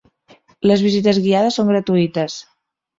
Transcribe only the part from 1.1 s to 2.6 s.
guiades són gratuïtes.